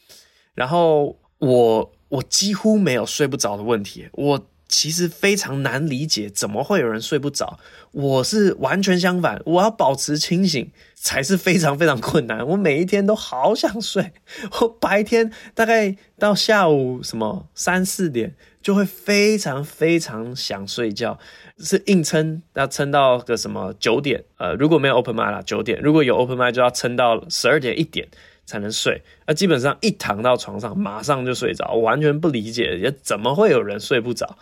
[0.56, 7.60] 然后我我几乎没有睡不着的问题，我其实非常难理解怎么会有人睡不着。
[7.92, 12.48] 我是完全相反，我要保持清醒才是非常非常困难。
[12.48, 14.14] 我每一天都好想睡，
[14.62, 21.18] 我白天大概到下午什么三四点就会非常非常想睡觉，
[21.58, 28.08] 是硬撑要撑到个什么九点，呃，如果没有 open mic 啦，九点，如果有 open mic 就要撑到十二点一点。
[28.50, 34.40] 才能睡，那基本上一躺到床上马上就睡着，我完全不理解，也怎么会有人睡不着？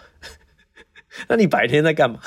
[1.28, 2.22] 那你白天在干嘛？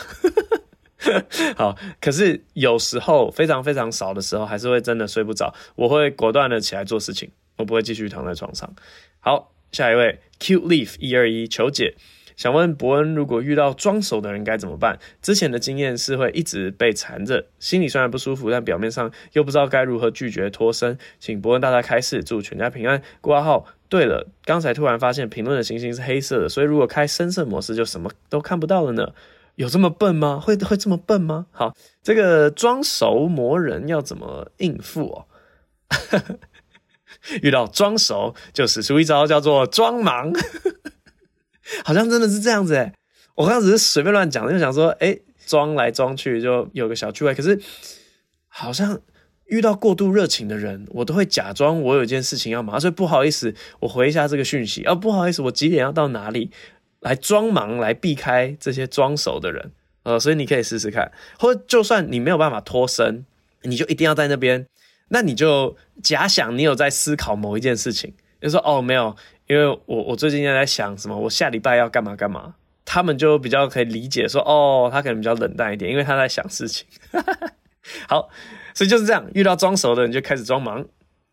[1.56, 8.70] 好，可是有时候非常非常少的时候，还是会真的睡不着，我会果断的起来做事情，我不会继续躺在床上。
[9.18, 11.94] 好，下一位 Cute Leaf 一二一求解。
[12.40, 14.98] 想问伯恩，如果遇到装熟的人该怎么办？
[15.20, 20.96] 之前的经验是会一直被缠着，心里虽然不舒服，但表面上又不知道该如何拒绝脱身。
[21.18, 23.02] 请伯恩大大开示，祝全家平安。
[23.20, 23.66] 挂号。
[23.90, 29.12] 对了，刚才突然发现评论的星星是黑色的，所以如果开深色模式就什么都看不到了呢？
[29.56, 30.40] 有这么笨吗？
[30.40, 31.44] 会会这么笨吗？
[31.50, 35.26] 好，这个装熟魔人要怎么应付哦？
[37.42, 40.32] 遇到装熟就使出一招叫做装忙。
[41.84, 42.92] 好像真的是这样子诶，
[43.34, 47.34] 我刚刚只是随便乱讲，就想说，诶，装来装去就有个小趣味。
[47.34, 47.60] 可是
[48.48, 49.00] 好像
[49.46, 54.84] 遇到过度热情的人，我都会假装我有一件事情要忙，所以不好意思，我回一下这个讯息。
[54.84, 56.50] 哦，不好意思，我几点要到哪里？
[57.00, 59.72] 来装忙来避开这些装熟的人。
[60.02, 63.24] 呃，所以你可以试试看，或者就算你没有办法脱身，
[63.62, 64.66] 你就一定要在那边，
[65.08, 69.16] 那你就假想你有在思考某一件事情，就说哦，没有。
[69.50, 76.86] 因为我我最近也在想什么，我下礼拜要干嘛干嘛，他们就比较可以理解说，哦，他可能比较冷淡一点，因为他在想事情。
[78.06, 78.28] 好，
[78.74, 80.86] 所以就是这样，遇到装熟的人就开始装忙。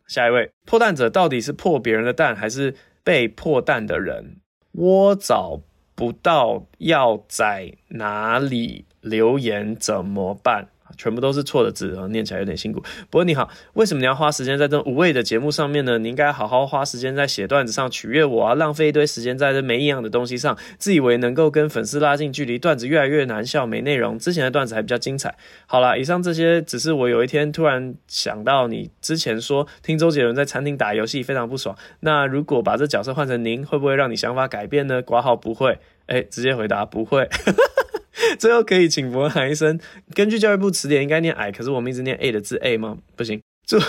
[0.08, 4.38] 下一位破蛋者到底是破别人的蛋，还是被破蛋的人？
[4.72, 5.62] 我找
[5.94, 10.70] 不到要在哪里留言，怎么办？
[10.96, 12.80] 全部都是错的字啊，念起来有点辛苦。
[13.10, 15.98] 不过你好，为什么你要花时间在这无谓的节目上面呢？
[15.98, 24.18] 你应该好好花时间在写段子上取悦我啊，浪费一堆时间在这没营养的东西上，自以为能够跟粉丝拉近距离，段子越来越难笑，没内容。
[24.20, 25.36] 之前的段子还比较精彩。
[25.66, 31.76] 好啦，以上这些只是我有一天突然想到，你之前说听周杰伦在餐厅打游戏非常不爽。
[32.02, 35.02] 那如果把这角色换成您，会不会让你想法改变呢？
[35.02, 37.28] 括号不会，哎，直接回答不会。
[38.40, 39.80] 最后可以请博恩喊一声，
[40.14, 42.98] 根据教育部词典应该念矮，可是我们一直念 a 的字 a 吗？
[43.16, 43.78] 不行，祝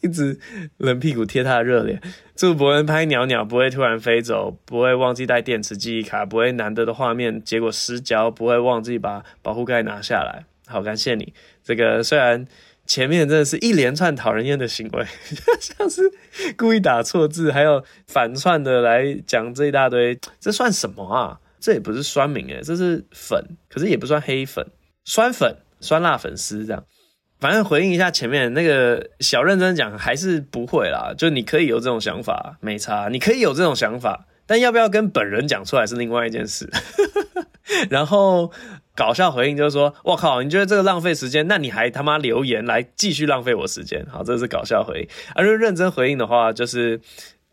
[0.00, 0.38] 一直
[0.76, 2.00] 冷屁股贴他的热脸，
[2.36, 10.44] 祝博恩拍鸟鸟不会突然飞走，不会忘记带电池记忆卡，不会难得的画面结果失焦，不会忘记把保护盖拿下来。
[10.66, 11.32] 好，感谢你。
[11.64, 12.46] 这个虽然
[12.86, 15.04] 前面真的是一连串讨人厌的行为，
[15.58, 16.12] 像是
[16.56, 21.40] 故意打错字，还有反串的来讲这一大堆，这算什么啊？
[21.66, 24.64] 这也不是酸民诶，这是粉，可是也不算黑粉，
[25.04, 26.84] 酸粉、酸辣粉丝这样。
[27.40, 31.12] 反正回应一下前面那个小认真讲，还是不会啦。
[31.18, 36.70] 就你可以有这种想法，没差，你可以有这种想法，但要不要跟本人讲出来是另外一件事。
[37.90, 38.52] 然后
[38.94, 45.08] 搞笑回应就是说：“我靠，你觉得这个浪费时间，那你还他妈留言来继续浪费我时间？”好，这是搞笑回应。
[45.34, 47.00] 而如果认真回应的话，就是。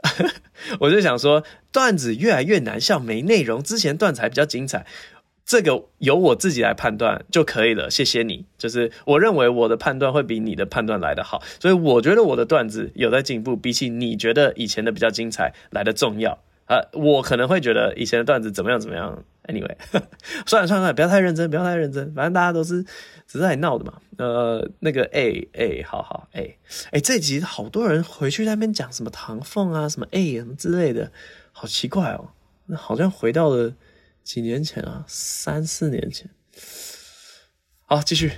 [0.80, 3.63] 我就想说，段子越来越难笑，没内容。
[3.63, 4.86] 之前段子还比较精彩，
[5.46, 7.89] 这个由我自己来判断就可以了。
[7.89, 16.39] 谢谢你，就是我认为我的判断会比你的判断来得好，所以我觉得我的段子有在进步，比起你觉得以前的比较精彩来的重要。
[16.66, 19.24] 啊，我可能会觉得以前的段子怎么样怎么样。
[19.47, 19.75] Anyway，
[20.47, 23.99] 算了算了，不要太认真，不要太认真，反正大家都是只是在闹的嘛。
[24.17, 26.58] 呃，那个 A A，好好 A，
[26.91, 31.12] 哎，这集好多人回去那边讲什么唐凤啊，什么 A 什么之类的，
[31.51, 32.29] 好奇怪哦，
[32.67, 33.73] 那好像回到了
[34.23, 36.29] 几年前啊，三四年前。
[37.86, 38.32] 好，继续，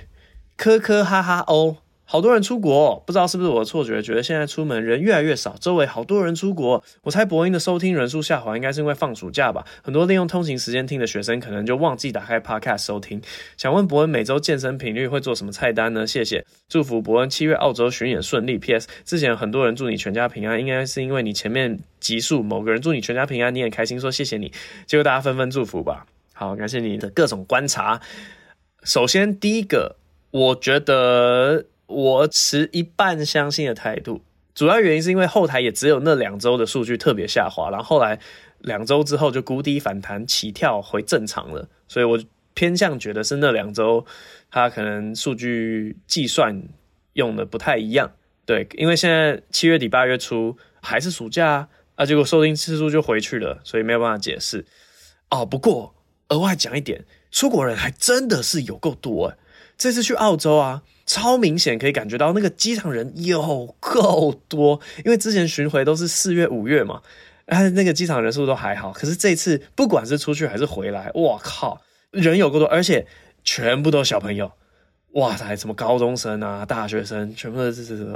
[0.56, 1.78] 科科哈哈哦。
[2.08, 6.82] 好多人出国，不知道是不是我的错觉，觉得现在出门人越来越少，周围好多人出国。
[7.02, 9.66] 我猜伯恩的收听人数下滑，应该是因为放暑假吧。
[9.82, 13.20] 很多利用通勤时间听的学生，可能就忘记打开 Podcast 收听。
[13.56, 16.06] 想问伯恩每周健身频率会做什么菜单呢？
[16.06, 18.56] 谢谢，祝福伯恩七月澳洲巡演顺利。
[18.56, 18.86] P.S.
[19.04, 24.52] 之前很多人祝你全家平安，应该是因为你前面集数某个人祝你全家平安，你很开心说谢谢你，
[24.86, 26.06] 结果大家纷纷祝福吧。
[26.32, 28.00] 好，感谢你的各种观察。
[28.84, 29.96] 首先第一个，
[30.30, 31.64] 我觉得。
[31.86, 34.22] 我持一半相信的态度，
[34.54, 38.18] 主要原因是因为后台也只有那两周的数据特别下滑，然后后来
[38.60, 42.18] 两周之后就谷底反弹起跳回正常了，所以我
[42.54, 44.04] 偏向觉得是那两周
[44.50, 46.62] 它可能数据计算
[47.12, 48.12] 用的不太一样。
[48.44, 54.64] 对，因为现在七月底八月初还是暑假啊，啊，结果收听次数就回去了，所以没有办法解释。
[55.30, 55.94] 哦，不过
[56.28, 59.36] 额外讲一点，出国人还真的是有够多诶。
[59.76, 67.00] 这次去澳洲啊，超明显可以感觉到那个机场人有够多，因为之前巡回都是四月五月嘛，
[67.46, 68.92] 哎，那个机场人数都还好。
[68.92, 73.06] 可是这次不管是出去还是回来，我靠，人有够多，而且
[73.44, 74.50] 全部都是小朋友，
[75.12, 78.06] 哇塞，什么高中生啊、大学生，全部都是是是。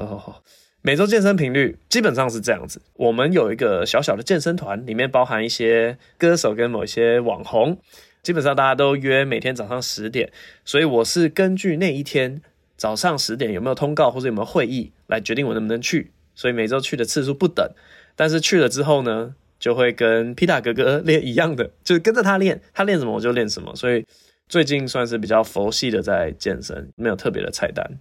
[0.82, 7.78] 每周健身频率基本上是这样子，我们有一个小小的健身团，里面包含一些歌手跟某一些网红。
[8.22, 10.30] 基本上大家都约每天早上十点，
[10.62, 12.42] 所以我是根据那一天
[12.80, 16.12] 早上十点有没有通告或者有没有会议来决定我能不能去。
[16.34, 17.70] 所以每周去的次数不等，
[18.16, 23.76] 但是去了之后呢，就会跟皮塔哥哥练一样的，就是跟着他练，他练什么我就练什么。
[23.76, 24.06] 所以
[24.48, 27.98] 最近算是比较佛系的在健身，没有特别的菜单。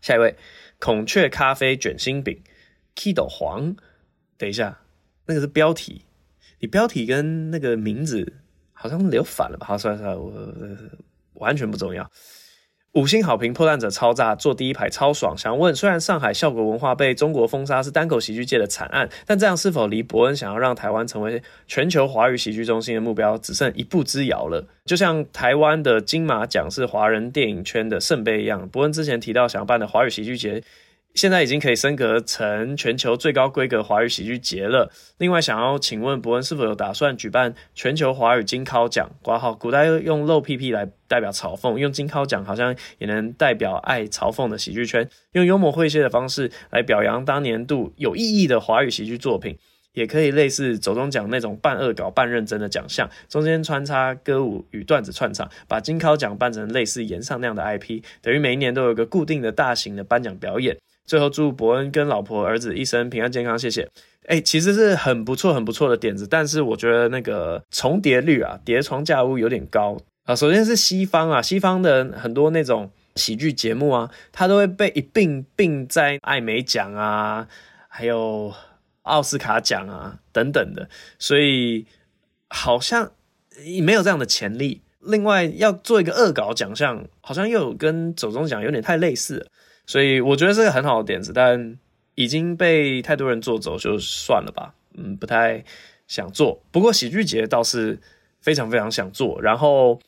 [0.00, 0.34] 下一位，
[0.78, 2.40] 孔雀咖啡卷心饼
[2.96, 3.76] ，Kido 黄，
[4.38, 4.80] 等一下，
[5.26, 6.06] 那个是标题，
[6.60, 8.32] 你标题跟那个名字。
[8.76, 9.66] 好像留反了吧？
[9.66, 10.32] 好，算了算了，我
[11.34, 12.10] 完全不重要。
[12.94, 15.36] 五星好评，破烂者超炸，坐第一排超爽。
[15.36, 24.64] 想问，虽然上海效果文化被中国封杀是单口喜剧界的惨案，但这样是否离伯恩想要让台湾成为全球华语喜剧中心的目标只剩一步之遥了？
[24.84, 30.62] 就像台湾的金马奖是华人电影圈的圣杯一样，伯恩之前提到想要办的华语喜剧节。
[31.14, 34.90] 现在已经可以升格成全球最高规格华语喜剧节了。
[35.18, 39.08] 另外，想要请问博恩是否有打算举办全球华语金尻奖？
[39.22, 45.08] 括号古代用露屁屁来代表嘲讽，用金尻奖好像也能代表爱嘲讽的喜剧圈。
[45.32, 49.56] 用幽默诙谐的方式来表扬当年度有意义的华语喜剧作品，
[49.92, 60.76] 也可以类似走中奖那种半恶搞半认真的奖项，中间穿插歌舞与段子串场，把金尻奖办成类似炎上那样的 IP，等于每一年都有一个固定的大型的颁奖表演。
[61.04, 63.88] 最后祝伯恩跟老婆儿子一生平安健康，谢谢。
[64.26, 70.34] 哎、其实是很不错、很不错的点子，但是我觉得那个重叠率啊，叠床架屋有点高啊。
[70.34, 77.46] 首先是西方啊，西方的很多那种喜剧节目啊，它都会被一并并在艾美奖啊，
[77.86, 78.50] 还有
[79.02, 80.88] 奥斯卡奖啊等等的，
[81.18, 81.84] 所以
[82.48, 83.12] 好像
[83.82, 84.80] 没有这样的潜力。
[85.00, 89.46] 另外要做一个恶搞奖项，好像又跟走钟奖有点太类似了。
[89.86, 91.78] 所以我觉得是个很好的点子，但
[92.14, 94.74] 已经被太多人做走，就算了吧。
[94.96, 95.64] 嗯，不太
[96.06, 96.62] 想做。
[96.70, 97.98] 不过喜剧节倒是
[98.40, 99.40] 非常非常想做。
[99.42, 100.00] 然后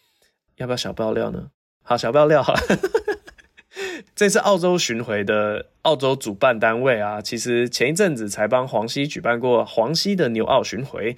[0.57, 1.51] 要不要小爆料呢？
[1.83, 2.55] 好，小爆料哈。
[4.15, 11.17] 这次澳洲巡回的澳洲主办单位啊，其实前一阵子才帮黄西举办过黄西的纽澳巡回。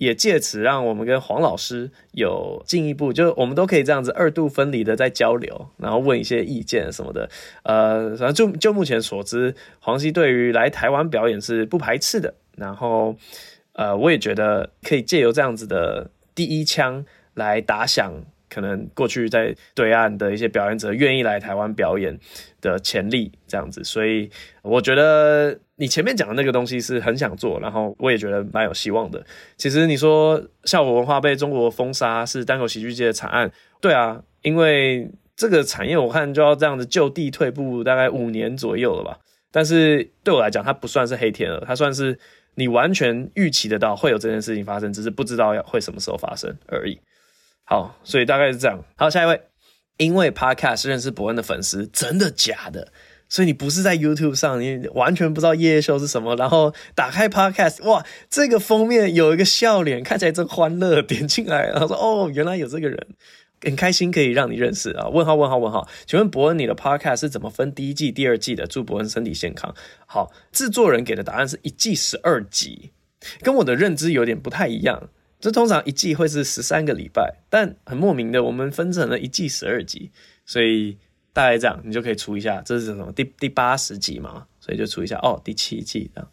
[0.00, 7.28] 也借此让我们跟黄老师有进一步，就我们都可以这样子二度分离的在交流，然后问一些意见什么的。
[7.64, 12.32] 呃，反正就就目前所知，黄西对于来台湾表演是不排斥的。
[12.56, 13.14] 然后，
[13.74, 18.10] 呃，我也觉得可以借由这样子的第一枪来打响。
[18.50, 22.18] 可能过去在对岸的一些表演者愿意来台湾表演
[22.60, 24.28] 的潜力，这样子，所以
[24.62, 29.24] 我觉得你前面讲的那个东西是很想做，然后我也觉得蛮有希望的。
[29.56, 39.18] 其实你说效果文化被中国封杀是单口喜剧界的惨案，对啊，因为这个产业我看就要这样子就地退步大概五年左右了吧。
[39.52, 42.18] 但是对我来讲，它不算是黑天鹅，它算是
[42.54, 47.00] 你完全预期得到会有这件事情发生，只是不知道要会什么时候发生而已。
[47.70, 48.82] 好，所以大概是这样。
[48.96, 49.40] 好，下一位，
[49.96, 52.92] 因为 Podcast 认识伯恩的粉丝，真的假的？
[53.28, 63.06] 所以你不是在 YouTube 上，你完全不知道夜夜秀是什么，然后打开 Podcast，哇，这个封面有一个笑脸，看起来真欢乐，点进来，然后说哦，原来有这个人，
[63.62, 65.06] 很开心可以让你认识啊。
[65.06, 68.66] 问号问号问号，请问伯恩，你的 Podcast 是怎么分第一季、第二季的？
[68.66, 69.72] 祝伯恩身体健康。
[70.06, 72.90] 好，制作人给的答案是一季十二集，
[73.42, 75.08] 跟我的认知有点不太一样。
[75.40, 80.10] 这通常一季会是十三个礼拜，但很莫名的，我们分成了一季十二集，
[80.44, 80.98] 所以
[81.32, 84.46] 大概这样，你就可以除一下，这是什么第第八十集嘛？
[84.60, 86.30] 所以就除一下哦，第七季这样。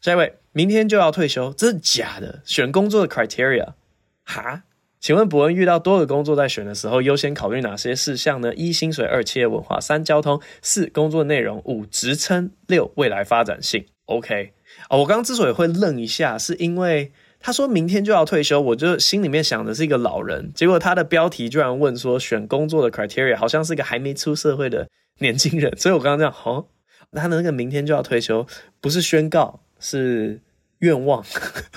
[0.00, 2.40] 下一位，明天就要退休，这是假的？
[2.46, 3.74] 选工作的 criteria
[4.22, 4.64] 哈？
[5.00, 8.54] 请问博恩遇到多个工作在选的时候，优先考虑哪些事项呢？
[8.54, 13.84] 一、薪水；二、企业文化；三、交通；四、工作内容；五、职称；六、未来发展性。
[14.06, 14.52] OK，
[14.88, 17.12] 哦，我刚刚之所以会愣一下，是因为。
[17.46, 24.88] 他说明天就要退休，我就心里面想的是一个老人，结果他的标题居然问说选工作的 criteria，好像是一个还没出社会的
[25.18, 26.68] 年轻人，所以我刚刚这样，哦，
[27.12, 28.46] 他的那个明天就要退休，
[28.80, 30.40] 不是宣告，是
[30.78, 31.22] 愿望。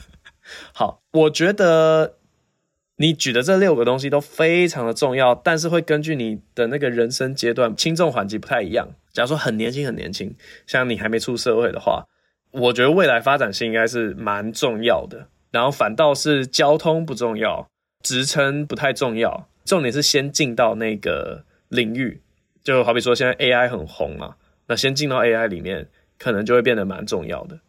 [0.71, 2.15] 好，我觉得
[2.95, 8.87] 你举的这六个东西都非常的重要，但是会根据你的那个人生阶段轻重缓急不太一样。
[9.11, 10.33] 假如说很年轻很年轻，
[10.65, 12.05] 像你还没出社会的话，
[12.51, 15.27] 我觉得未来发展性应该是蛮重要的。
[15.51, 17.67] 然后反倒是交通不重要，
[18.03, 22.21] 职称不太重要，重点是先进到那个领域。
[22.63, 24.35] 就好比说现在 AI 很红嘛，
[24.67, 25.87] 那先进到 AI 里面，
[26.19, 27.59] 可能就会变得蛮重要的。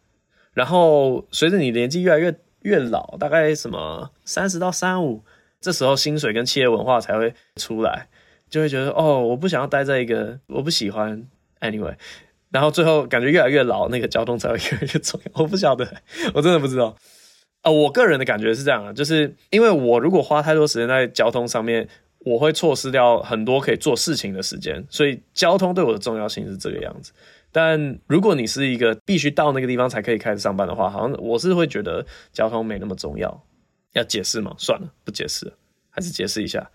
[0.53, 5.23] 然后随着你年纪越来越越老，大概什么三十到三五，
[5.61, 8.09] 这时候薪水跟企业文化才会出来，
[8.49, 11.25] 就会觉得哦，我不想要待在一个我不喜欢
[11.61, 11.95] ，anyway，
[12.49, 15.31] 然后最后感觉越来越老，那个交通才会越来越重要。
[15.41, 15.87] 我不晓得，
[16.33, 16.97] 我真的不知道。
[17.61, 21.87] 啊、呃，我个人的感觉是这样啊，就是因为我如果花太多时间在交通上面。
[22.25, 27.13] 我会错失掉很多可以做事情的时间，所以交通对我的重要性是这个样子。
[27.49, 33.41] 但如果你是一个必须到那个地方才可以开始上班的话，好像我是会觉得交通没那么重要。
[33.93, 34.53] 要解释吗？
[34.57, 35.53] 算了，不解释，
[35.89, 36.69] 还是解释一下。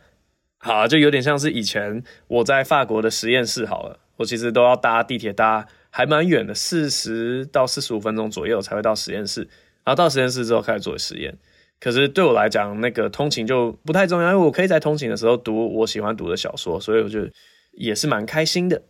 [0.57, 9.47] 好，就有点像是以前我在法国的实验室好了，我其实都要搭地铁搭还蛮远的，四十到四十五分钟左右才会到实验室，
[9.85, 11.37] 然后到实验室之后开始做实验。
[11.81, 17.21] 可是对我来讲，那个通勤就不太重要，因为我可以在通勤的时候读我喜欢读的小说，所以我就
[17.73, 18.83] 也是蛮开心的。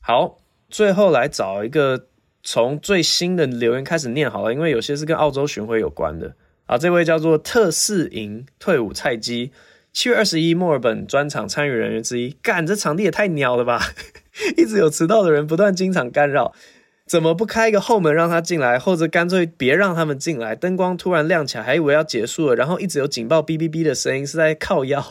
[0.00, 2.06] 好，最后来找一个
[2.42, 6.34] 从最新的留言开始念好了，因为有些是跟澳洲巡回有关的。
[6.66, 9.52] 啊，这位叫做特四营退伍菜鸡，
[9.94, 12.36] 七月二十一墨尔本专场参与人员之一。
[12.42, 13.80] 干，这场地也太鸟了吧！
[14.58, 16.52] 一直有迟到的人不断经常干扰。
[17.08, 20.54] 怎么不开一个后门让他进来，或者干脆别让他们进来？
[20.54, 25.02] 灯光突然亮起来，还以为要结束了，然后一直有警报哔哔哔的声音，是在靠腰。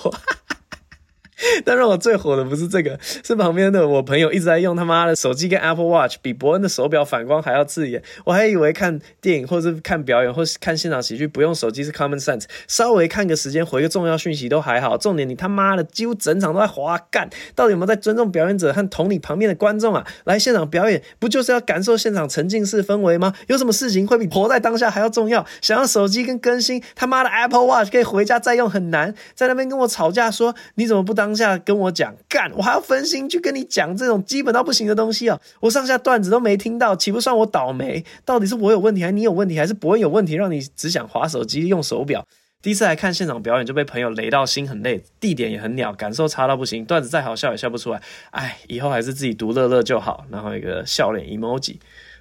[1.63, 8.01] 但让我最火的不是这个，是旁边的我朋友一直在用他妈的手机跟 Apple Watch，比伯恩的手表反光还要刺眼。
[8.25, 14.97] 我还以为看电影或是看表演或是看现场喜剧不用手机是 common sense，稍微看个时间回个重要讯息都还好。
[14.97, 20.03] 重点你他妈的几乎整场都在滑干，到底有没有在尊重表演者和同你旁边的观众啊？
[20.23, 23.31] 来现场表演不就是要感受现场沉浸式氛围吗？
[23.45, 25.45] 有什么事情会比活在当下还要重要？
[25.61, 31.26] 想要手机跟更新他妈的 Apple Watch 可以回家再用很难，在那边跟我吵架说你怎么不当？
[31.27, 35.37] 当下跟我讲干，我还要分心去跟你讲这种基本到不行的东西啊！
[35.59, 38.05] 我上下段子都没听到，岂不算我倒霉？
[38.23, 42.25] 到底是我有问题，还是你有问题，还是博恩有问题，让你只想划手机用手表？
[42.61, 48.01] 第一次来看现场表演就被朋友雷到心很累，地点也很鸟，感受差到不行，段子再好笑也笑不出来。
[48.31, 50.25] 哎，以后还是自己独乐乐就好。
[50.31, 51.75] 然后一个笑脸 emoji，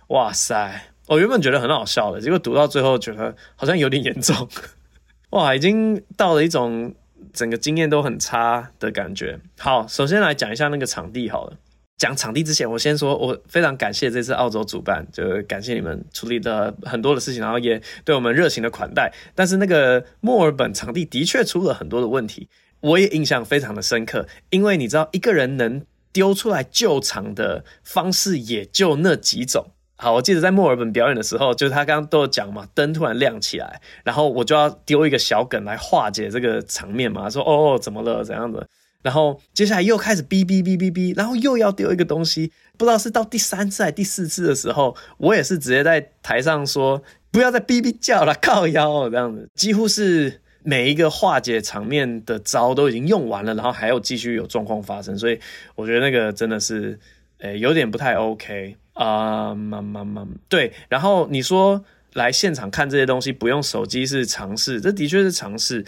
[0.09, 0.83] 哇塞！
[1.07, 4.49] 我原本觉得很好笑的，结果读到最后觉得好像有点严重。
[5.31, 6.93] 哇，已经到了一种。
[7.37, 9.39] 整个经验都很差的感觉。
[9.59, 11.57] 好，首先来讲一下那个场地好了。
[11.99, 19.13] 讲场地之前，我先说，我非常感谢这次澳洲主办，就感谢你们处理的很多的事情，然后也对我们热情的款待。
[19.35, 22.49] 但是那个墨尔本场地的确出了很多的问题，
[22.81, 29.73] 我也印象非常的深刻，因为你知道，一个人能丢出来救场的方式也就那几种。
[29.99, 38.69] 好，我记得在墨尔本表演的时候，就是他刚刚都有讲嘛，灯突然亮起来，然后我就要丢一个小梗来化解这个场面嘛，说哦，怎么了，怎样的，
[39.01, 55.41] 然后接下来又开始哔哔哔哔哔，然后又要丢一个东西，不知道是到第三次还是第四次的时候，我也是直接在台上说不要再哔哔叫了，靠腰这样子，几乎是每一个化解场面的招都已经用完了，然后还有继续有状况发生，所以
[55.75, 57.01] 我觉得那个真的是，
[57.39, 58.77] 诶，有点不太 OK。
[58.97, 60.73] 啊，慢慢慢，对。
[60.89, 61.85] 然后你说
[62.15, 65.85] 来现场看这些东西不用手机是尝试，这的确是尝试。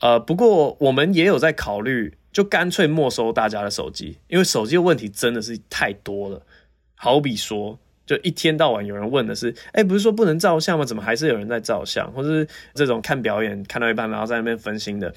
[0.00, 6.42] 呃，不过我们也有在考虑，就干脆没收大家的手机，因为手机的问题真的是太多了。
[6.96, 10.84] 好比说，就一天到晚有人问的是，哎，不是说不能照相吗？
[10.84, 12.12] 怎么还是有人在照相？
[12.12, 15.14] 或者是这种看表演看到一半然后在那边分心的，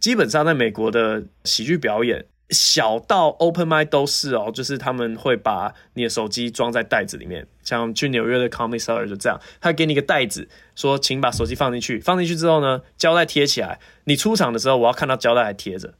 [0.00, 2.26] 基本上在美国的喜剧表演。
[2.50, 15.94] 小到 open mind 都是哦，就是他们会把你的手机装在袋子里面，像去纽约的 Comedy Cellar 就这样，他给你一个袋子，说请把手机放进去，放进去之后呢，胶带贴起来，你出场的时候我要看到胶带还贴着，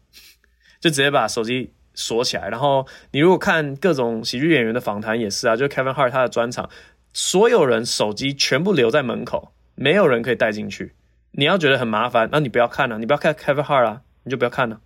[0.81, 2.49] 就直接把手机锁起来。
[2.49, 6.71] 然后你如果看各种喜剧演员的访谈也是啊，就 Kevin Hart 他的专场，
[7.13, 10.95] 所有人手机全部留在门口，没有人可以带进去。
[11.33, 14.81] 你要觉得很麻烦，那你不要看了，你不要看 Kevin Hart 啊，你就不要看了，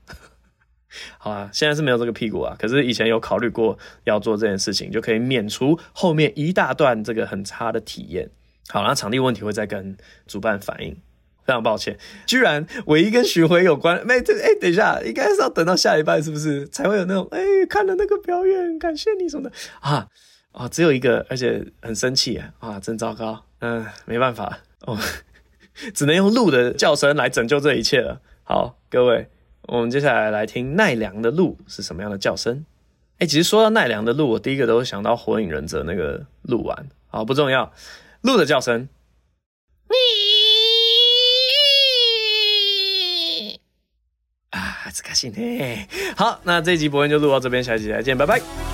[1.19, 8.31] 好啊，现在是没有这个屁股啊，可是以前有考虑过要做这件事情，就可以免除后面一大段这个很差的体验。
[8.69, 10.97] 好，那场地问题会再跟主办反映，
[11.45, 20.07] 非常抱歉，居然唯一跟巡回有关，没这个，哎，等一下，应该是要等到下礼拜是不是才会有那种，哎，看了那个表演，感谢你什么的啊
[20.53, 24.97] 啊，只有一个，而且很生气啊，真糟糕，嗯，没办法哦，
[25.95, 28.21] 只能用鹿的叫声来拯救这一切了。
[28.45, 29.29] 好，各位。
[29.69, 32.65] 我们接下来来听奈良的鹿是什么样的叫声。
[33.19, 36.89] 哎，其实说到奈良的鹿，我第一个都会想到《火影忍者》那个鹿丸。
[37.09, 37.73] 好，不重要，
[38.23, 38.89] 鹿的叫声。
[44.51, 45.89] 啊，这开心呢。
[46.17, 48.70] 好，那这一集播音就录到这边，下期再见，拜拜。